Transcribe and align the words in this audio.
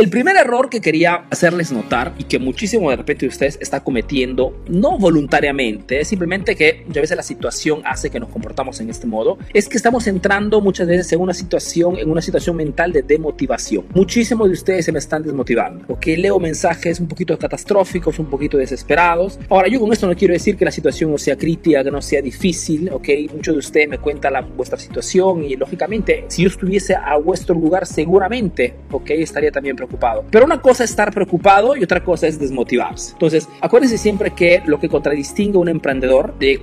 El 0.00 0.08
primer 0.08 0.34
error 0.38 0.70
que 0.70 0.80
quería 0.80 1.26
hacerles 1.28 1.72
notar 1.72 2.14
y 2.16 2.24
que 2.24 2.38
muchísimo 2.38 2.88
de 2.88 2.96
repente 2.96 3.26
ustedes 3.26 3.58
está 3.60 3.84
cometiendo, 3.84 4.58
no 4.66 4.96
voluntariamente, 4.96 6.06
simplemente 6.06 6.56
que 6.56 6.86
a 6.88 7.00
veces 7.02 7.18
la 7.18 7.22
situación 7.22 7.82
hace 7.84 8.08
que 8.08 8.18
nos 8.18 8.30
comportamos 8.30 8.80
en 8.80 8.88
este 8.88 9.06
modo, 9.06 9.36
es 9.52 9.68
que 9.68 9.76
estamos 9.76 10.06
entrando 10.06 10.62
muchas 10.62 10.88
veces 10.88 11.12
en 11.12 11.20
una 11.20 11.34
situación, 11.34 11.98
en 11.98 12.10
una 12.10 12.22
situación 12.22 12.56
mental 12.56 12.92
de 12.92 13.02
demotivación. 13.02 13.84
Muchísimos 13.92 14.48
de 14.48 14.54
ustedes 14.54 14.86
se 14.86 14.92
me 14.92 15.00
están 15.00 15.22
desmotivando, 15.22 15.84
ok, 15.88 16.06
leo 16.16 16.40
mensajes 16.40 16.98
un 16.98 17.06
poquito 17.06 17.38
catastróficos, 17.38 18.18
un 18.18 18.30
poquito 18.30 18.56
desesperados. 18.56 19.38
Ahora, 19.50 19.68
yo 19.68 19.80
con 19.80 19.92
esto 19.92 20.06
no 20.06 20.16
quiero 20.16 20.32
decir 20.32 20.56
que 20.56 20.64
la 20.64 20.70
situación 20.70 21.10
no 21.10 21.18
sea 21.18 21.36
crítica, 21.36 21.84
que 21.84 21.90
no 21.90 22.00
sea 22.00 22.22
difícil, 22.22 22.88
ok, 22.90 23.06
muchos 23.34 23.54
de 23.54 23.58
ustedes 23.58 23.88
me 23.90 23.98
cuentan 23.98 24.32
la, 24.32 24.40
vuestra 24.40 24.78
situación 24.78 25.44
y 25.44 25.56
lógicamente 25.56 26.24
si 26.28 26.44
yo 26.44 26.48
estuviese 26.48 26.94
a 26.94 27.18
vuestro 27.18 27.54
lugar 27.54 27.84
seguramente, 27.84 28.76
ok, 28.90 29.10
estaría 29.10 29.52
también 29.52 29.76
preocupado 29.76 29.89
pero 30.30 30.44
una 30.44 30.60
cosa 30.60 30.84
es 30.84 30.90
estar 30.90 31.12
preocupado 31.12 31.76
y 31.76 31.82
otra 31.82 32.02
cosa 32.02 32.26
es 32.26 32.38
desmotivarse. 32.38 33.12
Entonces, 33.12 33.48
acuérdense 33.60 33.98
siempre 33.98 34.32
que 34.32 34.62
lo 34.66 34.78
que 34.78 34.88
contradistingue 34.88 35.56
a 35.56 35.60
un 35.60 35.68
emprendedor 35.68 36.38
de, 36.38 36.60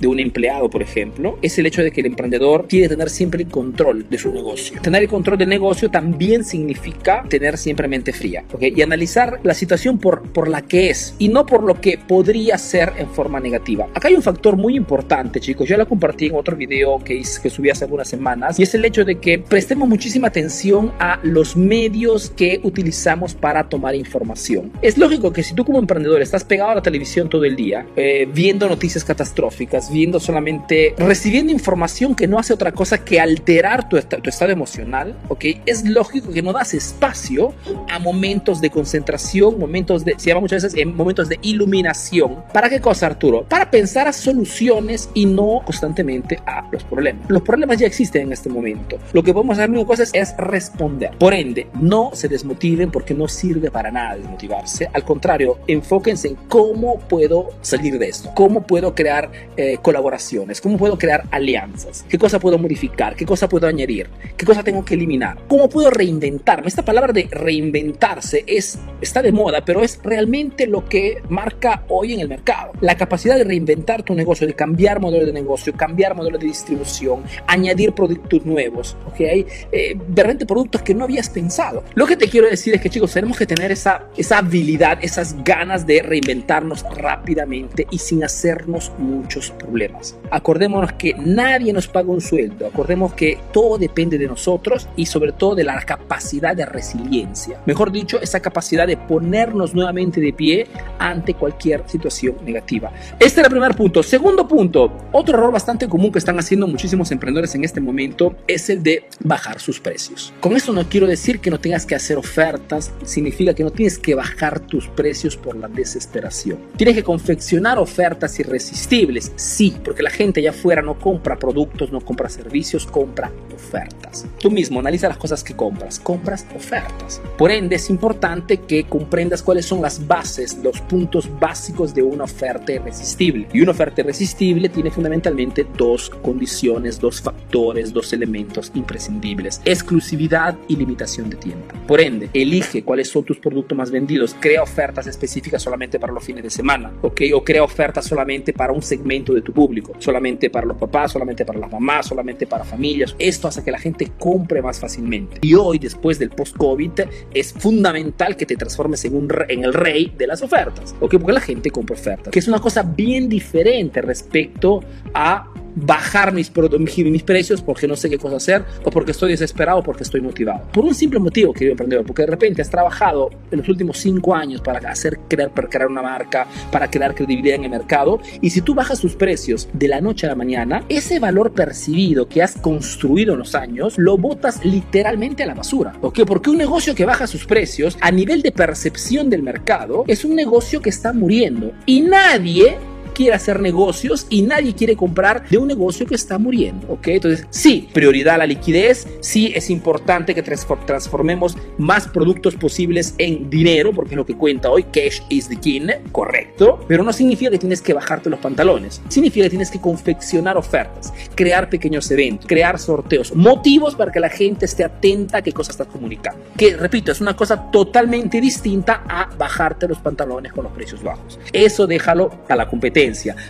de 0.00 0.06
un 0.06 0.20
empleado, 0.20 0.68
por 0.70 0.82
ejemplo, 0.82 1.38
es 1.42 1.58
el 1.58 1.66
hecho 1.66 1.82
de 1.82 1.90
que 1.90 2.00
el 2.00 2.06
emprendedor 2.06 2.66
quiere 2.68 2.88
tener 2.88 3.10
siempre 3.10 3.42
el 3.42 3.48
control 3.48 4.08
de 4.08 4.18
su 4.18 4.32
negocio. 4.32 4.80
Tener 4.80 5.02
el 5.02 5.08
control 5.08 5.38
del 5.38 5.48
negocio 5.48 5.90
también 5.90 6.44
significa 6.44 7.24
tener 7.28 7.58
siempre 7.58 7.88
mente 7.88 8.12
fría 8.12 8.44
¿okay? 8.52 8.72
y 8.76 8.82
analizar 8.82 9.40
la 9.42 9.54
situación 9.54 9.98
por, 9.98 10.22
por 10.32 10.48
la 10.48 10.62
que 10.62 10.90
es 10.90 11.14
y 11.18 11.28
no 11.28 11.46
por 11.46 11.62
lo 11.62 11.80
que 11.80 11.98
podría 11.98 12.58
ser 12.58 12.92
en 12.98 13.08
forma 13.08 13.40
negativa. 13.40 13.86
Acá 13.94 14.08
hay 14.08 14.14
un 14.14 14.22
factor 14.22 14.56
muy 14.56 14.76
importante, 14.76 15.40
chicos. 15.40 15.68
Yo 15.68 15.76
lo 15.76 15.88
compartí 15.88 16.26
en 16.26 16.34
otro 16.34 16.56
video 16.56 16.98
que, 16.98 17.22
que 17.42 17.50
subí 17.50 17.70
hace 17.70 17.84
algunas 17.84 18.08
semanas 18.08 18.58
y 18.58 18.62
es 18.62 18.74
el 18.74 18.84
hecho 18.84 19.04
de 19.04 19.16
que 19.16 19.38
prestemos 19.38 19.88
muchísima 19.88 20.28
atención 20.28 20.92
a 20.98 21.20
los 21.22 21.56
medios 21.56 22.30
que 22.30 22.60
utilizamos 22.64 23.34
para 23.34 23.68
tomar 23.68 23.94
información. 23.94 24.72
Es 24.82 24.98
lógico 24.98 25.32
que 25.32 25.42
si 25.42 25.54
tú 25.54 25.64
como 25.64 25.78
emprendedor 25.78 26.22
estás 26.22 26.44
pegado 26.44 26.70
a 26.70 26.74
la 26.74 26.82
televisión 26.82 27.28
todo 27.28 27.44
el 27.44 27.56
día, 27.56 27.86
eh, 27.96 28.26
viendo 28.32 28.68
noticias 28.68 29.04
catastróficas, 29.04 29.92
viendo 29.92 30.18
solamente, 30.20 30.94
recibiendo 30.98 31.52
información 31.52 32.14
que 32.14 32.26
no 32.26 32.38
hace 32.38 32.52
otra 32.52 32.72
cosa 32.72 33.04
que 33.04 33.20
alterar 33.20 33.88
tu, 33.88 34.00
tu 34.00 34.30
estado 34.30 34.52
emocional, 34.52 35.16
¿ok? 35.28 35.44
Es 35.66 35.84
lógico 35.84 36.32
que 36.32 36.42
no 36.42 36.52
das 36.52 36.74
espacio 36.74 37.54
a 37.88 37.98
momentos 37.98 38.60
de 38.60 38.70
concentración, 38.70 39.58
momentos 39.58 40.04
de, 40.04 40.14
se 40.18 40.28
llama 40.28 40.40
muchas 40.40 40.62
veces, 40.62 40.80
en 40.80 40.96
momentos 40.96 41.28
de 41.28 41.38
iluminación. 41.42 42.44
¿Para 42.52 42.68
qué 42.68 42.80
cosa, 42.80 43.06
Arturo? 43.06 43.44
Para 43.48 43.70
pensar 43.70 44.08
a 44.08 44.12
soluciones 44.12 45.08
y 45.14 45.26
no 45.26 45.62
constantemente 45.64 46.38
a 46.46 46.68
los 46.70 46.84
problemas. 46.84 47.28
Los 47.28 47.42
problemas 47.42 47.78
ya 47.78 47.86
existen 47.86 48.22
en 48.22 48.32
este 48.32 48.48
momento. 48.48 48.98
Lo 49.12 49.22
que 49.22 49.32
podemos 49.32 49.58
hacer, 49.58 49.70
una 49.70 49.84
cosa 49.84 50.04
es 50.12 50.36
responder. 50.36 51.10
Por 51.18 51.34
ende, 51.34 51.68
no 51.80 52.10
se 52.14 52.28
desmotive 52.28 52.43
motiven 52.44 52.90
porque 52.90 53.14
no 53.14 53.28
sirve 53.28 53.70
para 53.70 53.90
nada 53.90 54.16
desmotivarse. 54.16 54.88
Al 54.92 55.04
contrario, 55.04 55.58
enfóquense 55.66 56.28
en 56.28 56.36
cómo 56.48 56.98
puedo 57.00 57.50
salir 57.60 57.98
de 57.98 58.08
esto, 58.08 58.30
cómo 58.34 58.66
puedo 58.66 58.94
crear 58.94 59.30
eh, 59.56 59.78
colaboraciones, 59.82 60.60
cómo 60.60 60.76
puedo 60.76 60.98
crear 60.98 61.24
alianzas, 61.30 62.04
qué 62.08 62.18
cosa 62.18 62.38
puedo 62.38 62.58
modificar, 62.58 63.16
qué 63.16 63.26
cosa 63.26 63.48
puedo 63.48 63.66
añadir, 63.66 64.08
qué 64.36 64.46
cosa 64.46 64.62
tengo 64.62 64.84
que 64.84 64.94
eliminar, 64.94 65.38
cómo 65.48 65.68
puedo 65.68 65.90
reinventarme. 65.90 66.68
Esta 66.68 66.84
palabra 66.84 67.12
de 67.12 67.28
reinventarse 67.30 68.44
es, 68.46 68.78
está 69.00 69.22
de 69.22 69.32
moda, 69.32 69.64
pero 69.64 69.82
es 69.82 70.00
realmente 70.02 70.66
lo 70.66 70.84
que 70.88 71.22
marca 71.28 71.84
hoy 71.88 72.14
en 72.14 72.20
el 72.20 72.28
mercado. 72.28 72.72
La 72.80 72.96
capacidad 72.96 73.36
de 73.36 73.44
reinventar 73.44 74.02
tu 74.02 74.14
negocio, 74.14 74.46
de 74.46 74.54
cambiar 74.54 75.00
modelo 75.00 75.26
de 75.26 75.32
negocio, 75.32 75.72
cambiar 75.72 76.14
modelo 76.14 76.38
de 76.38 76.46
distribución, 76.46 77.24
añadir 77.46 77.92
productos 77.92 78.44
nuevos, 78.44 78.96
¿ok? 79.06 79.20
Eh, 79.20 79.96
realmente 80.14 80.46
productos 80.46 80.82
que 80.82 80.94
no 80.94 81.04
habías 81.04 81.28
pensado. 81.30 81.84
Lo 81.94 82.06
que 82.06 82.16
te 82.16 82.28
quiero 82.34 82.50
decir 82.50 82.74
es 82.74 82.80
que 82.80 82.90
chicos, 82.90 83.12
tenemos 83.12 83.38
que 83.38 83.46
tener 83.46 83.70
esa, 83.70 84.08
esa 84.16 84.38
habilidad, 84.38 84.98
esas 85.02 85.36
ganas 85.44 85.86
de 85.86 86.02
reinventarnos 86.02 86.84
rápidamente 86.96 87.86
y 87.92 87.98
sin 87.98 88.24
hacernos 88.24 88.90
muchos 88.98 89.52
problemas. 89.52 90.16
Acordémonos 90.32 90.94
que 90.94 91.14
nadie 91.14 91.72
nos 91.72 91.86
paga 91.86 92.10
un 92.10 92.20
sueldo, 92.20 92.66
acordemos 92.66 93.14
que 93.14 93.38
todo 93.52 93.78
depende 93.78 94.18
de 94.18 94.26
nosotros 94.26 94.88
y 94.96 95.06
sobre 95.06 95.30
todo 95.30 95.54
de 95.54 95.62
la 95.62 95.80
capacidad 95.82 96.56
de 96.56 96.66
resiliencia. 96.66 97.60
Mejor 97.66 97.92
dicho, 97.92 98.20
esa 98.20 98.40
capacidad 98.40 98.88
de 98.88 98.96
ponernos 98.96 99.72
nuevamente 99.72 100.20
de 100.20 100.32
pie 100.32 100.66
ante 100.98 101.34
cualquier 101.34 101.84
situación 101.86 102.34
negativa. 102.44 102.92
Este 103.20 103.42
era 103.42 103.46
el 103.46 103.52
primer 103.52 103.76
punto. 103.76 104.02
Segundo 104.02 104.48
punto, 104.48 104.92
otro 105.12 105.38
error 105.38 105.52
bastante 105.52 105.88
común 105.88 106.10
que 106.10 106.18
están 106.18 106.40
haciendo 106.40 106.66
muchísimos 106.66 107.12
emprendedores 107.12 107.54
en 107.54 107.62
este 107.62 107.80
momento 107.80 108.34
es 108.48 108.70
el 108.70 108.82
de 108.82 109.04
bajar 109.20 109.60
sus 109.60 109.78
precios. 109.78 110.32
Con 110.40 110.56
esto 110.56 110.72
no 110.72 110.88
quiero 110.88 111.06
decir 111.06 111.38
que 111.38 111.48
no 111.48 111.60
tengas 111.60 111.86
que 111.86 111.94
hacer 111.94 112.23
ofertas 112.24 112.92
significa 113.04 113.54
que 113.54 113.62
no 113.62 113.70
tienes 113.70 113.98
que 113.98 114.14
bajar 114.14 114.60
tus 114.60 114.88
precios 114.88 115.36
por 115.36 115.56
la 115.56 115.68
desesperación. 115.68 116.58
Tienes 116.76 116.96
que 116.96 117.04
confeccionar 117.04 117.78
ofertas 117.78 118.38
irresistibles, 118.40 119.32
sí, 119.36 119.76
porque 119.84 120.02
la 120.02 120.10
gente 120.10 120.40
allá 120.40 120.50
afuera 120.50 120.82
no 120.82 120.98
compra 120.98 121.38
productos, 121.38 121.92
no 121.92 122.00
compra 122.00 122.28
servicios, 122.28 122.86
compra 122.86 123.30
ofertas. 123.54 124.26
Tú 124.38 124.50
mismo 124.50 124.80
analiza 124.80 125.08
las 125.08 125.18
cosas 125.18 125.44
que 125.44 125.54
compras, 125.54 125.98
compras 125.98 126.46
ofertas. 126.54 127.20
Por 127.36 127.50
ende, 127.50 127.76
es 127.76 127.90
importante 127.90 128.58
que 128.58 128.84
comprendas 128.84 129.42
cuáles 129.42 129.66
son 129.66 129.82
las 129.82 130.06
bases, 130.06 130.58
los 130.62 130.80
puntos 130.80 131.28
básicos 131.38 131.94
de 131.94 132.02
una 132.02 132.24
oferta 132.24 132.72
irresistible. 132.72 133.48
Y 133.52 133.60
una 133.60 133.72
oferta 133.72 134.00
irresistible 134.00 134.68
tiene 134.68 134.90
fundamentalmente 134.90 135.66
dos 135.76 136.10
condiciones, 136.10 136.98
dos 136.98 137.20
factores, 137.20 137.92
dos 137.92 138.12
elementos 138.12 138.70
imprescindibles, 138.74 139.60
exclusividad 139.64 140.56
y 140.68 140.76
limitación 140.76 141.30
de 141.30 141.36
tiempo. 141.36 141.74
Por 141.86 142.00
ende, 142.00 142.13
elige 142.32 142.82
cuáles 142.82 143.08
son 143.08 143.24
tus 143.24 143.38
productos 143.38 143.76
más 143.76 143.90
vendidos, 143.90 144.36
crea 144.38 144.62
ofertas 144.62 145.06
específicas 145.06 145.62
solamente 145.62 145.98
para 145.98 146.12
los 146.12 146.24
fines 146.24 146.42
de 146.42 146.50
semana, 146.50 146.92
¿ok? 147.02 147.22
O 147.34 147.44
crea 147.44 147.62
ofertas 147.62 148.06
solamente 148.06 148.52
para 148.52 148.72
un 148.72 148.82
segmento 148.82 149.32
de 149.34 149.42
tu 149.42 149.52
público, 149.52 149.92
solamente 149.98 150.50
para 150.50 150.66
los 150.66 150.76
papás, 150.76 151.12
solamente 151.12 151.44
para 151.44 151.58
las 151.58 151.70
mamás, 151.70 152.06
solamente 152.06 152.46
para 152.46 152.64
familias. 152.64 153.14
Esto 153.18 153.48
hace 153.48 153.62
que 153.62 153.70
la 153.70 153.78
gente 153.78 154.12
compre 154.18 154.62
más 154.62 154.80
fácilmente. 154.80 155.38
Y 155.42 155.54
hoy, 155.54 155.78
después 155.78 156.18
del 156.18 156.30
post-COVID, 156.30 156.92
es 157.32 157.52
fundamental 157.52 158.36
que 158.36 158.46
te 158.46 158.56
transformes 158.56 159.04
en, 159.04 159.16
un, 159.16 159.28
en 159.48 159.64
el 159.64 159.72
rey 159.72 160.12
de 160.16 160.26
las 160.26 160.42
ofertas, 160.42 160.94
¿ok? 161.00 161.16
Porque 161.18 161.32
la 161.32 161.40
gente 161.40 161.70
compra 161.70 161.94
ofertas, 161.94 162.32
que 162.32 162.38
es 162.38 162.48
una 162.48 162.60
cosa 162.60 162.82
bien 162.82 163.28
diferente 163.28 164.02
respecto 164.02 164.80
a 165.12 165.50
bajar 165.74 166.32
mis, 166.32 166.52
mis 166.56 167.22
precios 167.22 167.62
porque 167.62 167.86
no 167.86 167.96
sé 167.96 168.08
qué 168.10 168.18
cosa 168.18 168.36
hacer 168.36 168.64
o 168.84 168.90
porque 168.90 169.12
estoy 169.12 169.32
desesperado 169.32 169.78
o 169.78 169.82
porque 169.82 170.02
estoy 170.02 170.20
motivado. 170.20 170.62
Por 170.72 170.84
un 170.84 170.94
simple 170.94 171.18
motivo, 171.18 171.52
querido 171.52 171.72
emprendedor, 171.72 172.04
porque 172.06 172.22
de 172.22 172.28
repente 172.28 172.62
has 172.62 172.70
trabajado 172.70 173.30
en 173.50 173.58
los 173.58 173.68
últimos 173.68 173.98
cinco 173.98 174.34
años 174.34 174.60
para 174.60 174.78
hacer 174.90 175.18
crear, 175.28 175.50
crear 175.52 175.88
una 175.88 176.02
marca, 176.02 176.46
para 176.70 176.90
crear 176.90 177.14
credibilidad 177.14 177.56
en 177.56 177.64
el 177.64 177.70
mercado 177.70 178.20
y 178.40 178.50
si 178.50 178.60
tú 178.60 178.74
bajas 178.74 179.00
tus 179.00 179.14
precios 179.14 179.68
de 179.72 179.88
la 179.88 180.00
noche 180.00 180.26
a 180.26 180.30
la 180.30 180.36
mañana, 180.36 180.84
ese 180.88 181.18
valor 181.18 181.52
percibido 181.52 182.28
que 182.28 182.42
has 182.42 182.56
construido 182.56 183.32
en 183.32 183.40
los 183.40 183.54
años 183.54 183.98
lo 183.98 184.16
botas 184.16 184.64
literalmente 184.64 185.42
a 185.42 185.46
la 185.46 185.54
basura. 185.54 185.94
¿Ok? 186.00 186.20
Porque 186.26 186.50
un 186.50 186.58
negocio 186.58 186.94
que 186.94 187.04
baja 187.04 187.26
sus 187.26 187.46
precios 187.46 187.96
a 188.00 188.10
nivel 188.10 188.42
de 188.42 188.52
percepción 188.52 189.30
del 189.30 189.42
mercado 189.42 190.04
es 190.06 190.24
un 190.24 190.34
negocio 190.34 190.80
que 190.80 190.90
está 190.90 191.12
muriendo 191.12 191.72
y 191.86 192.00
nadie 192.02 192.76
quiere 193.14 193.34
hacer 193.34 193.60
negocios 193.60 194.26
y 194.28 194.42
nadie 194.42 194.74
quiere 194.74 194.96
comprar 194.96 195.48
de 195.48 195.56
un 195.56 195.68
negocio 195.68 196.06
que 196.06 196.14
está 196.14 196.38
muriendo, 196.38 196.88
¿ok? 196.88 197.08
Entonces, 197.08 197.46
sí, 197.50 197.88
prioridad 197.92 198.34
a 198.34 198.38
la 198.38 198.46
liquidez, 198.46 199.06
sí 199.20 199.52
es 199.54 199.70
importante 199.70 200.34
que 200.34 200.42
transformemos 200.42 201.56
más 201.78 202.08
productos 202.08 202.54
posibles 202.56 203.14
en 203.18 203.48
dinero, 203.48 203.92
porque 203.92 204.10
es 204.10 204.16
lo 204.16 204.26
que 204.26 204.36
cuenta 204.36 204.70
hoy, 204.70 204.84
cash 204.84 205.20
is 205.28 205.48
the 205.48 205.56
king, 205.56 205.86
correcto, 206.12 206.80
pero 206.88 207.02
no 207.02 207.12
significa 207.12 207.50
que 207.50 207.58
tienes 207.58 207.80
que 207.80 207.94
bajarte 207.94 208.28
los 208.28 208.40
pantalones, 208.40 209.00
significa 209.08 209.44
que 209.44 209.50
tienes 209.50 209.70
que 209.70 209.80
confeccionar 209.80 210.56
ofertas, 210.56 211.12
crear 211.34 211.70
pequeños 211.70 212.10
eventos, 212.10 212.46
crear 212.46 212.78
sorteos, 212.78 213.34
motivos 213.34 213.94
para 213.94 214.10
que 214.10 214.20
la 214.20 214.28
gente 214.28 214.66
esté 214.66 214.84
atenta 214.84 215.38
a 215.38 215.42
qué 215.42 215.52
cosa 215.52 215.70
estás 215.70 215.86
comunicando, 215.86 216.40
que 216.56 216.76
repito, 216.76 217.12
es 217.12 217.20
una 217.20 217.36
cosa 217.36 217.70
totalmente 217.70 218.40
distinta 218.40 219.04
a 219.08 219.30
bajarte 219.36 219.86
los 219.88 219.98
pantalones 219.98 220.52
con 220.52 220.64
los 220.64 220.72
precios 220.72 221.02
bajos. 221.02 221.38
Eso 221.52 221.86
déjalo 221.86 222.30
a 222.48 222.56
la 222.56 222.68
competencia 222.68 223.03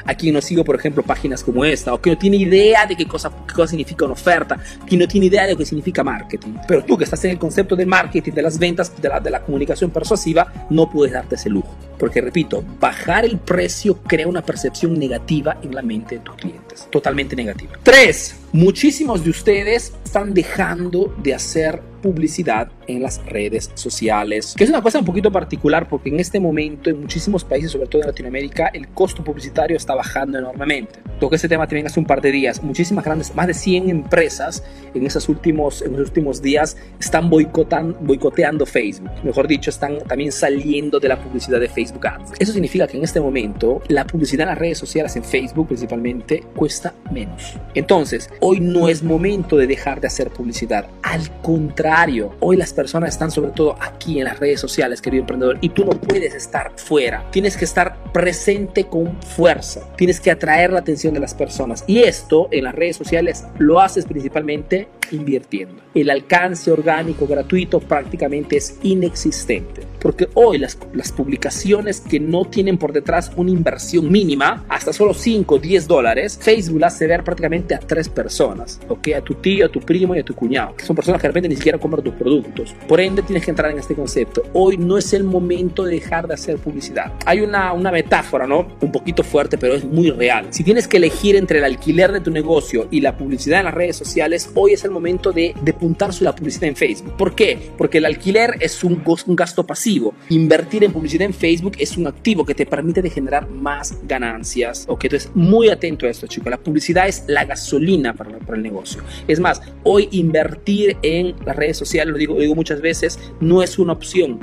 a 0.04 0.14
quien 0.14 0.34
no 0.34 0.40
sigo, 0.40 0.64
por 0.64 0.76
ejemplo, 0.76 1.02
páginas 1.02 1.42
como 1.42 1.64
esta, 1.64 1.92
o 1.94 2.00
que 2.00 2.10
no 2.10 2.18
tiene 2.18 2.36
idea 2.36 2.86
de 2.86 2.96
qué 2.96 3.06
cosa, 3.06 3.30
qué 3.46 3.54
cosa 3.54 3.68
significa 3.68 4.04
una 4.04 4.14
oferta, 4.14 4.58
que 4.86 4.96
no 4.96 5.06
tiene 5.06 5.26
idea 5.26 5.44
de 5.44 5.52
lo 5.52 5.58
que 5.58 5.66
significa 5.66 6.02
marketing. 6.02 6.54
Pero 6.66 6.84
tú 6.84 6.96
que 6.96 7.04
estás 7.04 7.24
en 7.24 7.32
el 7.32 7.38
concepto 7.38 7.76
del 7.76 7.86
marketing, 7.86 8.32
de 8.32 8.42
las 8.42 8.58
ventas, 8.58 8.92
de 9.00 9.08
la, 9.08 9.20
de 9.20 9.30
la 9.30 9.40
comunicación 9.40 9.90
persuasiva, 9.90 10.66
no 10.70 10.90
puedes 10.90 11.12
darte 11.12 11.36
ese 11.36 11.50
lujo. 11.50 11.74
Porque, 11.98 12.20
repito, 12.20 12.64
bajar 12.80 13.24
el 13.24 13.38
precio 13.38 13.98
crea 14.02 14.26
una 14.26 14.42
percepción 14.42 14.98
negativa 14.98 15.58
en 15.62 15.74
la 15.74 15.82
mente 15.82 16.16
de 16.16 16.20
tus 16.22 16.34
clientes. 16.36 16.63
Totalmente 16.90 17.36
negativa. 17.36 17.72
Tres, 17.82 18.36
muchísimos 18.52 19.24
de 19.24 19.30
ustedes 19.30 19.92
están 20.04 20.34
dejando 20.34 21.14
de 21.22 21.34
hacer 21.34 21.82
publicidad 22.04 22.70
en 22.86 23.00
las 23.00 23.24
redes 23.24 23.70
sociales, 23.74 24.54
que 24.54 24.64
es 24.64 24.68
una 24.68 24.82
cosa 24.82 24.98
un 24.98 25.06
poquito 25.06 25.32
particular 25.32 25.88
porque 25.88 26.10
en 26.10 26.20
este 26.20 26.38
momento 26.38 26.90
en 26.90 27.00
muchísimos 27.00 27.44
países, 27.44 27.70
sobre 27.70 27.86
todo 27.86 28.02
en 28.02 28.08
Latinoamérica, 28.08 28.66
el 28.74 28.88
costo 28.88 29.24
publicitario 29.24 29.74
está 29.74 29.94
bajando 29.94 30.38
enormemente. 30.38 31.00
Toqué 31.18 31.36
ese 31.36 31.48
tema 31.48 31.66
también 31.66 31.86
hace 31.86 31.98
un 31.98 32.04
par 32.04 32.20
de 32.20 32.30
días. 32.30 32.62
Muchísimas 32.62 33.06
grandes, 33.06 33.34
más 33.34 33.46
de 33.46 33.54
100 33.54 33.88
empresas 33.88 34.62
en 34.92 35.06
esos 35.06 35.30
últimos, 35.30 35.80
en 35.80 35.92
los 35.92 36.08
últimos 36.08 36.42
días 36.42 36.76
están 37.00 37.30
boicoteando 37.30 38.66
Facebook. 38.66 39.10
Mejor 39.22 39.48
dicho, 39.48 39.70
están 39.70 39.98
también 40.06 40.30
saliendo 40.30 41.00
de 41.00 41.08
la 41.08 41.18
publicidad 41.18 41.58
de 41.58 41.70
Facebook 41.70 42.06
Ads. 42.06 42.32
Eso 42.38 42.52
significa 42.52 42.86
que 42.86 42.98
en 42.98 43.04
este 43.04 43.18
momento 43.18 43.80
la 43.88 44.06
publicidad 44.06 44.42
en 44.42 44.48
las 44.50 44.58
redes 44.58 44.76
sociales, 44.76 45.16
en 45.16 45.24
Facebook 45.24 45.68
principalmente, 45.68 46.44
cuesta 46.64 46.94
menos. 47.12 47.58
Entonces, 47.74 48.30
hoy 48.40 48.58
no 48.58 48.88
es 48.88 49.02
momento 49.02 49.58
de 49.58 49.66
dejar 49.66 50.00
de 50.00 50.06
hacer 50.06 50.30
publicidad. 50.30 50.86
Al 51.02 51.30
contrario, 51.42 52.14
Hoy 52.40 52.56
las 52.56 52.72
personas 52.72 53.10
están 53.10 53.30
sobre 53.30 53.50
todo 53.50 53.76
aquí 53.80 54.18
en 54.18 54.24
las 54.24 54.38
redes 54.38 54.60
sociales, 54.60 55.00
querido 55.00 55.22
emprendedor, 55.22 55.58
y 55.60 55.68
tú 55.70 55.84
no 55.84 55.92
puedes 55.92 56.34
estar 56.34 56.72
fuera. 56.76 57.24
Tienes 57.30 57.56
que 57.56 57.64
estar 57.64 57.96
presente 58.14 58.84
con 58.84 59.20
fuerza. 59.20 59.80
Tienes 59.96 60.20
que 60.20 60.30
atraer 60.30 60.72
la 60.72 60.78
atención 60.78 61.12
de 61.12 61.20
las 61.20 61.34
personas. 61.34 61.82
Y 61.88 61.98
esto 61.98 62.46
en 62.52 62.62
las 62.62 62.74
redes 62.74 62.96
sociales 62.96 63.44
lo 63.58 63.80
haces 63.80 64.06
principalmente 64.06 64.86
invirtiendo. 65.10 65.82
El 65.94 66.10
alcance 66.10 66.70
orgánico 66.70 67.26
gratuito 67.26 67.80
prácticamente 67.80 68.56
es 68.56 68.78
inexistente. 68.84 69.82
Porque 70.00 70.28
hoy 70.34 70.58
las, 70.58 70.78
las 70.92 71.10
publicaciones 71.10 72.00
que 72.00 72.20
no 72.20 72.44
tienen 72.44 72.78
por 72.78 72.92
detrás 72.92 73.32
una 73.36 73.50
inversión 73.50 74.10
mínima, 74.12 74.64
hasta 74.68 74.92
solo 74.92 75.12
5 75.12 75.54
o 75.54 75.58
10 75.58 75.88
dólares, 75.88 76.38
Facebook 76.40 76.84
hace 76.84 77.06
ver 77.06 77.24
prácticamente 77.24 77.74
a 77.74 77.78
tres 77.80 78.08
personas. 78.08 78.80
¿ok? 78.88 79.08
A 79.16 79.20
tu 79.22 79.34
tío, 79.34 79.66
a 79.66 79.68
tu 79.68 79.80
primo 79.80 80.14
y 80.14 80.20
a 80.20 80.24
tu 80.24 80.34
cuñado. 80.34 80.76
Que 80.76 80.84
son 80.84 80.94
personas 80.94 81.20
que 81.20 81.26
de 81.26 81.30
repente 81.30 81.48
ni 81.48 81.56
siquiera 81.56 81.78
comprar 81.78 82.02
tus 82.02 82.14
productos. 82.14 82.74
Por 82.86 83.00
ende, 83.00 83.22
tienes 83.22 83.44
que 83.44 83.50
entrar 83.50 83.72
en 83.72 83.78
este 83.78 83.94
concepto. 83.94 84.42
Hoy 84.52 84.76
no 84.76 84.98
es 84.98 85.12
el 85.14 85.24
momento 85.24 85.82
de 85.82 85.96
dejar 85.96 86.28
de 86.28 86.34
hacer 86.34 86.58
publicidad. 86.58 87.12
Hay 87.26 87.40
una, 87.40 87.72
una 87.72 87.90
metáfora, 88.04 88.46
¿no? 88.46 88.66
Un 88.80 88.92
poquito 88.92 89.22
fuerte, 89.22 89.56
pero 89.56 89.74
es 89.74 89.84
muy 89.84 90.10
real. 90.10 90.46
Si 90.50 90.62
tienes 90.62 90.86
que 90.86 90.98
elegir 90.98 91.36
entre 91.36 91.58
el 91.58 91.64
alquiler 91.64 92.12
de 92.12 92.20
tu 92.20 92.30
negocio 92.30 92.86
y 92.90 93.00
la 93.00 93.16
publicidad 93.16 93.60
en 93.60 93.66
las 93.66 93.74
redes 93.74 93.96
sociales, 93.96 94.50
hoy 94.54 94.74
es 94.74 94.84
el 94.84 94.90
momento 94.90 95.32
de, 95.32 95.54
de 95.62 95.72
apuntar 95.72 96.12
sobre 96.12 96.26
la 96.26 96.36
publicidad 96.36 96.68
en 96.68 96.76
Facebook. 96.76 97.16
¿Por 97.16 97.34
qué? 97.34 97.70
Porque 97.78 97.98
el 97.98 98.04
alquiler 98.04 98.56
es 98.60 98.84
un, 98.84 99.02
un 99.26 99.36
gasto 99.36 99.66
pasivo. 99.66 100.14
Invertir 100.28 100.84
en 100.84 100.92
publicidad 100.92 101.26
en 101.26 101.34
Facebook 101.34 101.74
es 101.78 101.96
un 101.96 102.06
activo 102.06 102.44
que 102.44 102.54
te 102.54 102.66
permite 102.66 103.00
de 103.00 103.10
generar 103.10 103.48
más 103.48 103.96
ganancias. 104.06 104.84
Ok, 104.88 105.04
entonces 105.04 105.30
muy 105.34 105.70
atento 105.70 106.06
a 106.06 106.10
esto, 106.10 106.26
chicos. 106.26 106.50
La 106.50 106.58
publicidad 106.58 107.08
es 107.08 107.24
la 107.26 107.44
gasolina 107.44 108.12
para, 108.12 108.38
para 108.38 108.56
el 108.56 108.62
negocio. 108.62 109.02
Es 109.26 109.40
más, 109.40 109.62
hoy 109.82 110.08
invertir 110.12 110.98
en 111.02 111.34
las 111.44 111.56
redes 111.56 111.78
social, 111.78 112.08
lo 112.08 112.18
digo, 112.18 112.34
lo 112.34 112.40
digo 112.40 112.54
muchas 112.54 112.80
veces, 112.80 113.18
no 113.40 113.62
es 113.62 113.78
una 113.78 113.94
opción 113.94 114.40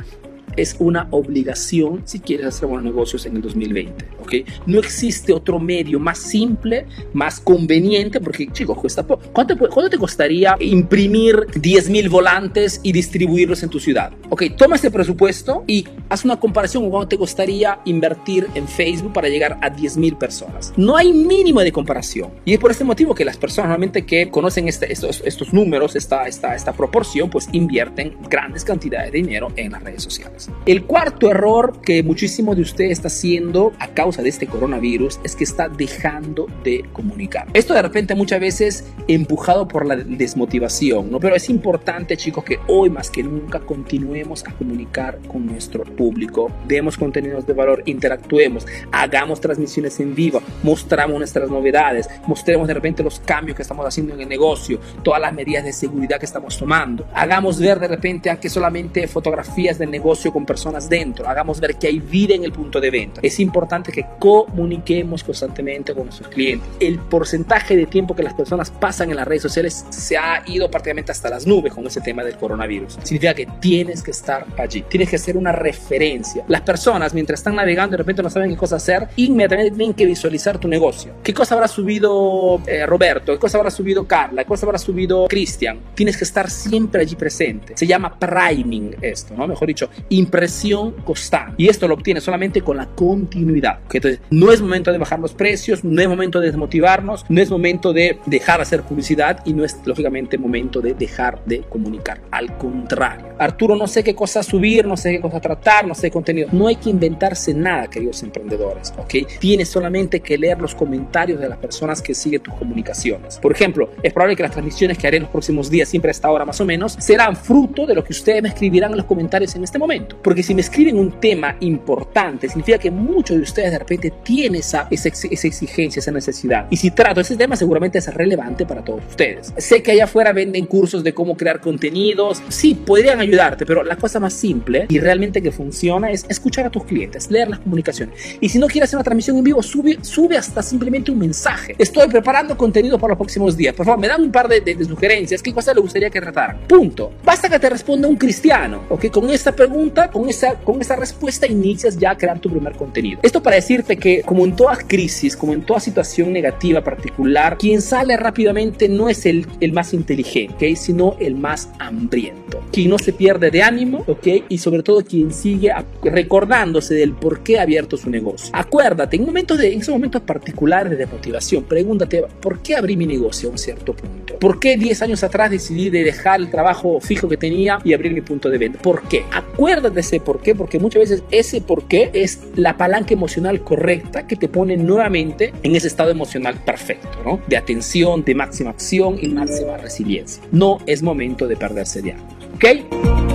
es 0.58 0.76
una 0.80 1.08
obligación 1.12 2.02
si 2.06 2.20
quieres 2.20 2.48
hacer 2.48 2.68
buenos 2.68 2.86
negocios 2.86 3.26
en 3.26 3.36
el 3.36 3.42
2020, 3.42 4.06
¿ok? 4.22 4.34
No 4.66 4.80
existe 4.80 5.34
otro 5.34 5.60
medio 5.60 6.00
más 6.00 6.18
simple, 6.18 6.86
más 7.14 7.40
conveniente, 7.40 8.20
porque, 8.20 8.48
chicos, 8.52 8.78
cuesta 8.78 9.04
¿Cuánto, 9.04 9.58
¿Cuánto 9.58 9.90
te 9.90 9.98
costaría 9.98 10.56
imprimir 10.60 11.36
10.000 11.36 12.10
volantes 12.10 12.80
y 12.84 12.92
distribuirlos 12.92 13.64
en 13.64 13.70
tu 13.70 13.80
ciudad? 13.80 14.12
Ok, 14.30 14.44
toma 14.58 14.76
este 14.76 14.92
presupuesto 14.92 15.64
y 15.68 15.88
haz 16.10 16.26
una 16.26 16.40
comparación 16.40 16.84
con 16.84 16.92
cuánto 16.92 17.10
te 17.10 17.18
costaría 17.18 17.80
invertir 17.86 18.48
en 18.56 18.68
Facebook 18.68 19.14
para 19.14 19.30
llegar 19.30 19.58
a 19.62 19.70
10.000 19.70 20.18
personas. 20.18 20.74
No 20.78 20.96
hay 20.96 21.14
mínimo 21.14 21.62
de 21.62 21.72
comparación. 21.72 22.32
Y 22.46 22.54
es 22.54 22.60
por 22.60 22.72
este 22.72 22.84
motivo 22.84 23.16
que 23.16 23.26
las 23.26 23.38
personas 23.38 23.70
normalmente 23.70 24.06
que 24.06 24.30
conocen 24.30 24.68
este, 24.68 24.92
estos, 24.92 25.22
estos 25.26 25.54
números, 25.54 25.96
esta, 25.96 26.28
esta, 26.28 26.56
esta 26.56 26.74
proporción, 26.74 27.30
pues 27.30 27.50
invierten 27.52 28.18
grandes 28.30 28.64
cantidades 28.64 29.12
de 29.12 29.20
dinero 29.20 29.50
en 29.56 29.72
las 29.72 29.84
redes 29.84 30.04
sociales. 30.04 30.41
El 30.66 30.86
cuarto 30.86 31.30
error 31.30 31.82
que 31.82 32.04
muchísimo 32.04 32.56
de 32.56 32.62
ustedes 32.62 32.92
está 32.92 33.08
haciendo 33.08 33.74
a 33.80 33.90
causa 33.90 34.22
de 34.22 34.30
este 34.30 34.48
coronavirus 34.48 35.20
es 35.24 35.36
que 35.36 35.44
está 35.44 35.70
dejando 35.70 36.48
de 36.64 36.86
comunicar. 36.94 37.48
Esto 37.54 37.74
de 37.74 37.82
repente 37.82 38.16
muchas 38.16 38.40
veces 38.40 38.86
empujado 39.08 39.68
por 39.68 39.86
la 39.86 39.96
desmotivación, 39.96 41.12
¿no? 41.12 41.20
Pero 41.20 41.36
es 41.36 41.50
importante, 41.50 42.18
chicos, 42.18 42.44
que 42.44 42.60
hoy 42.68 42.90
más 42.90 43.10
que 43.10 43.24
nunca 43.24 43.60
continuemos 43.60 44.44
a 44.48 44.52
comunicar 44.54 45.20
con 45.28 45.46
nuestro 45.46 45.84
público, 45.84 46.52
demos 46.68 46.98
contenidos 46.98 47.46
de 47.46 47.54
valor, 47.54 47.84
interactuemos, 47.86 48.66
hagamos 48.92 49.42
transmisiones 49.42 50.00
en 50.00 50.16
vivo, 50.16 50.42
mostramos 50.64 51.18
nuestras 51.18 51.50
novedades, 51.50 52.10
mostremos 52.28 52.68
de 52.68 52.74
repente 52.74 53.04
los 53.04 53.20
cambios 53.20 53.56
que 53.56 53.64
estamos 53.64 53.86
haciendo 53.86 54.14
en 54.14 54.22
el 54.22 54.30
negocio, 54.30 54.80
todas 55.04 55.22
las 55.22 55.34
medidas 55.34 55.64
de 55.64 55.74
seguridad 55.74 56.20
que 56.20 56.26
estamos 56.26 56.58
tomando, 56.58 57.06
hagamos 57.14 57.60
ver 57.60 57.80
de 57.80 57.88
repente 57.88 58.30
aunque 58.30 58.50
solamente 58.50 59.08
fotografías 59.08 59.78
del 59.78 59.92
negocio 59.92 60.31
con 60.32 60.46
personas 60.46 60.90
dentro, 60.90 61.28
hagamos 61.28 61.60
ver 61.60 61.76
que 61.76 61.88
hay 61.88 62.00
vida 62.00 62.36
en 62.36 62.44
el 62.44 62.52
punto 62.52 62.80
de 62.80 62.90
venta. 62.90 63.22
Es 63.24 63.40
importante 63.40 63.92
que 63.92 64.06
comuniquemos 64.20 65.24
constantemente 65.24 65.94
con 65.94 66.06
nuestros 66.06 66.30
clientes. 66.30 66.68
El 66.80 67.00
porcentaje 67.00 67.76
de 67.76 67.86
tiempo 67.86 68.16
que 68.16 68.24
las 68.24 68.34
personas 68.34 68.72
pasan 68.72 69.10
en 69.10 69.16
las 69.18 69.28
redes 69.28 69.42
sociales 69.42 69.86
se 69.90 70.18
ha 70.18 70.44
ido 70.46 70.70
prácticamente 70.70 71.12
hasta 71.12 71.30
las 71.30 71.46
nubes 71.46 71.74
con 71.74 71.86
ese 71.88 72.02
tema 72.02 72.24
del 72.24 72.38
coronavirus. 72.38 72.98
Significa 73.04 73.34
que 73.34 73.48
tienes 73.60 74.04
que 74.04 74.12
estar 74.12 74.46
allí, 74.58 74.84
tienes 74.84 75.10
que 75.10 75.18
ser 75.18 75.38
una 75.38 75.52
referencia. 75.52 76.44
Las 76.48 76.62
personas 76.62 77.14
mientras 77.14 77.40
están 77.40 77.56
navegando 77.56 77.92
de 77.92 77.98
repente 77.98 78.24
no 78.24 78.30
saben 78.30 78.50
qué 78.50 78.58
cosa 78.58 78.78
hacer, 78.78 79.08
inmediatamente 79.16 79.76
tienen 79.76 79.94
que 79.94 80.06
visualizar 80.06 80.58
tu 80.58 80.68
negocio. 80.68 81.14
¿Qué 81.24 81.34
cosa 81.34 81.56
habrá 81.56 81.68
subido 81.68 82.62
eh, 82.68 82.86
Roberto? 82.86 83.34
¿Qué 83.34 83.40
cosa 83.40 83.58
habrá 83.58 83.72
subido 83.72 84.06
Carla? 84.08 84.44
¿Qué 84.44 84.48
cosa 84.48 84.66
habrá 84.66 84.78
subido 84.78 85.28
Cristian? 85.28 85.80
Tienes 85.96 86.18
que 86.18 86.24
estar 86.24 86.50
siempre 86.50 87.02
allí 87.02 87.16
presente. 87.16 87.74
Se 87.76 87.88
llama 87.88 88.18
priming 88.18 88.96
esto, 89.02 89.34
¿no? 89.36 89.48
Mejor 89.48 89.68
dicho, 89.68 89.90
impresión 90.22 90.92
constante. 91.04 91.56
Y 91.58 91.68
esto 91.68 91.88
lo 91.88 91.96
obtiene 91.96 92.22
solamente 92.22 92.62
con 92.62 92.78
la 92.78 92.88
continuidad. 92.88 93.80
Entonces, 93.92 94.22
no 94.30 94.52
es 94.52 94.62
momento 94.62 94.92
de 94.92 94.98
bajar 94.98 95.20
los 95.20 95.34
precios, 95.34 95.84
no 95.84 96.02
es 96.02 96.08
momento 96.08 96.40
de 96.40 96.48
desmotivarnos, 96.48 97.26
no 97.30 97.42
es 97.42 97.50
momento 97.50 97.94
de 97.94 98.20
dejar 98.26 98.58
de 98.58 98.64
hacer 98.64 98.84
publicidad 98.84 99.42
y 99.46 99.54
no 99.54 99.64
es 99.64 99.78
lógicamente 99.86 100.38
momento 100.38 100.82
de 100.82 100.94
dejar 100.94 101.44
de 101.46 101.62
comunicar. 101.62 102.22
Al 102.32 102.58
contrario, 102.58 103.28
Arturo, 103.38 103.76
no 103.76 103.88
sé 103.88 104.04
qué 104.04 104.16
cosa 104.16 104.44
subir, 104.44 104.86
no 104.86 104.98
sé 104.98 105.12
qué 105.12 105.22
cosa 105.22 105.40
tratar, 105.40 105.88
no 105.88 105.96
sé 105.96 106.12
contenido. 106.12 106.50
No 106.52 106.68
hay 106.68 106.76
que 106.76 106.90
inventarse 106.90 107.54
nada, 107.54 107.90
queridos 107.90 108.24
emprendedores, 108.24 108.94
¿ok? 108.98 109.28
Tienes 109.40 109.70
solamente 109.70 110.20
que 110.20 110.38
leer 110.38 110.60
los 110.62 110.76
comentarios 110.76 111.40
de 111.40 111.50
las 111.50 111.58
personas 111.58 112.02
que 112.02 112.14
siguen 112.14 112.42
tus 112.42 112.54
comunicaciones. 112.54 113.40
Por 113.40 113.52
ejemplo, 113.52 113.90
es 114.04 114.14
probable 114.14 114.36
que 114.36 114.44
las 114.44 114.52
transmisiones 114.52 114.98
que 114.98 115.08
haré 115.08 115.18
en 115.18 115.24
los 115.24 115.32
próximos 115.32 115.70
días, 115.70 115.90
siempre 115.90 116.10
a 116.10 116.12
esta 116.12 116.30
hora 116.30 116.46
más 116.46 116.60
o 116.62 116.66
menos, 116.66 116.94
serán 116.94 117.36
fruto 117.36 117.86
de 117.86 117.96
lo 117.96 118.04
que 118.04 118.14
ustedes 118.14 118.42
me 118.42 118.50
escribirán 118.50 118.92
en 118.92 118.98
los 118.98 119.06
comentarios 119.06 119.56
en 119.56 119.64
este 119.64 119.80
momento. 119.80 120.11
Porque 120.22 120.44
si 120.44 120.54
me 120.56 120.62
escriben 120.62 120.98
un 120.98 121.20
tema 121.20 121.56
importante, 121.60 122.48
significa 122.48 122.78
que 122.78 122.92
muchos 122.92 123.38
de 123.38 123.44
ustedes 123.44 123.72
de 123.72 123.80
repente 123.80 124.12
tienen 124.24 124.56
esa, 124.56 124.88
esa, 124.90 125.08
exigencia, 125.10 126.00
esa 126.00 126.12
necesidad. 126.12 126.68
Y 126.70 126.78
si 126.78 126.92
trato 126.92 127.22
ese 127.22 127.36
tema, 127.36 127.56
seguramente 127.56 128.00
es 128.00 128.14
relevante 128.14 128.66
para 128.66 128.84
todos 128.84 129.02
ustedes. 129.10 129.54
Sé 129.58 129.82
que 129.84 129.92
allá 129.92 130.06
afuera 130.06 130.34
venden 130.34 130.66
cursos 130.66 131.04
de 131.04 131.14
cómo 131.14 131.36
crear 131.36 131.60
contenidos. 131.62 132.42
Sí, 132.50 132.76
podrían 132.76 133.20
ayudarte, 133.20 133.66
pero 133.66 133.84
la 133.84 133.96
cosa 133.96 134.20
más 134.20 134.34
simple 134.34 134.88
y 134.90 135.00
realmente 135.00 135.42
que 135.42 135.52
funciona 135.52 136.12
es 136.12 136.26
escuchar 136.30 136.66
a 136.66 136.70
tus 136.70 136.84
clientes, 136.84 137.30
leer 137.30 137.50
las 137.50 137.60
comunicaciones. 137.60 138.38
Y 138.40 138.50
si 138.50 138.60
no 138.60 138.68
quieres 138.68 138.90
hacer 138.90 138.98
una 138.98 139.04
transmisión 139.04 139.38
en 139.38 139.44
vivo, 139.44 139.62
sube, 139.64 139.98
sube 140.02 140.38
hasta 140.38 140.62
simplemente 140.62 141.12
un 141.12 141.20
mensaje. 141.20 141.76
Estoy 141.78 142.08
preparando 142.08 142.58
contenido 142.58 142.98
para 142.98 143.12
los 143.12 143.18
próximos 143.18 143.56
días. 143.56 143.74
Por 143.74 143.86
favor, 143.86 144.00
me 144.00 144.08
dan 144.08 144.22
un 144.22 144.32
par 144.32 144.48
de, 144.48 144.62
de, 144.62 144.84
sugerencias. 144.86 145.42
¿Qué 145.42 145.54
cosa 145.54 145.74
le 145.74 145.82
gustaría 145.82 146.10
que 146.10 146.20
trataran? 146.20 146.60
Punto. 146.68 147.14
Basta 147.24 147.50
que 147.50 147.60
te 147.60 147.70
responda 147.70 148.08
un 148.08 148.16
cristiano, 148.16 148.84
¿ok? 148.90 149.10
Con 149.10 149.30
esta 149.30 149.52
pregunta 149.52 150.01
con 150.10 150.30
esa, 150.30 150.56
con 150.56 150.82
esa 150.82 150.96
respuesta 150.96 151.48
inicias 151.48 151.98
ya 151.98 152.12
a 152.12 152.18
crear 152.18 152.40
tu 152.40 152.50
primer 152.50 152.74
contenido. 152.74 153.20
Esto 153.24 153.44
para 153.44 153.58
decirte 153.58 153.98
que 153.98 154.22
como 154.22 154.46
en 154.46 154.56
toda 154.56 154.78
crisis, 154.78 155.36
como 155.36 155.54
en 155.54 155.62
toda 155.62 155.80
situación 155.80 156.34
negativa 156.34 156.84
particular, 156.84 157.58
quien 157.58 157.82
sale 157.82 158.18
rápidamente 158.18 158.90
no 158.90 159.10
es 159.10 159.26
el, 159.26 159.46
el 159.60 159.74
más 159.74 159.94
inteligente, 159.94 160.76
sino 160.76 161.16
el 161.20 161.36
más 161.36 161.70
hambriento. 161.80 162.62
Quien 162.72 162.90
no 162.90 162.98
se 162.98 163.14
pierde 163.14 163.52
de 163.52 163.62
ánimo, 163.62 164.04
¿ok? 164.08 164.28
Y 164.50 164.58
sobre 164.58 164.84
todo 164.84 165.04
quien 165.04 165.32
sigue 165.32 165.72
recordándose 166.04 166.94
del 166.94 167.14
por 167.14 167.42
qué 167.42 167.60
ha 167.60 167.64
abierto 167.64 167.98
su 167.98 168.10
negocio. 168.10 168.50
Acuérdate, 168.54 169.18
en, 169.18 169.26
momentos 169.26 169.58
de, 169.58 169.74
en 169.74 169.82
esos 169.82 169.94
momentos 169.94 170.22
particulares 170.22 170.98
de 170.98 171.06
motivación, 171.06 171.64
pregúntate, 171.64 172.24
¿por 172.42 172.60
qué 172.62 172.76
abrí 172.76 172.96
mi 172.96 173.06
negocio 173.06 173.50
a 173.50 173.52
un 173.52 173.58
cierto 173.58 173.94
punto? 173.94 174.31
¿Por 174.40 174.60
qué 174.60 174.78
10 174.78 175.02
años 175.02 175.24
atrás 175.24 175.52
decidí 175.52 175.90
de 175.90 176.04
dejar 176.04 176.40
el 176.40 176.50
trabajo 176.50 177.00
fijo 177.00 177.28
que 177.28 177.38
tenía 177.38 177.80
y 177.84 177.94
abrir 177.94 178.14
mi 178.14 178.22
punto 178.22 178.50
de 178.50 178.58
venta? 178.58 178.80
¿Por 178.80 179.04
qué? 179.04 179.26
Acuérdate 179.32 180.00
ese 180.00 180.20
por 180.20 180.42
qué, 180.42 180.56
porque 180.56 180.80
muchas 180.80 181.02
veces 181.02 181.24
ese 181.32 181.62
por 181.62 181.88
qué 181.88 182.10
es 182.14 182.40
la 182.56 182.78
palanca 182.78 183.14
emocional 183.14 183.62
correcta 183.62 184.28
que 184.28 184.36
te 184.36 184.48
pone 184.48 184.78
nuevamente 184.78 185.54
en 185.64 185.76
ese 185.76 185.88
estado 185.88 186.12
emocional 186.12 186.56
perfecto, 186.66 187.10
¿no? 187.26 187.40
De 187.48 187.58
atención, 187.58 188.24
de 188.24 188.36
máxima 188.36 188.72
acción 188.72 189.18
y 189.22 189.28
máxima 189.28 189.78
resiliencia. 189.78 190.44
No 190.52 190.80
es 190.86 191.04
momento 191.04 191.48
de 191.48 191.56
perderse 191.56 192.02
de 192.02 192.14
algo, 192.14 192.28
¿ok? 192.56 193.31